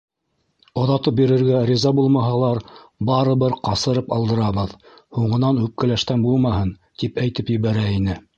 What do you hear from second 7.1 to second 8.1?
әйтеп ебәрә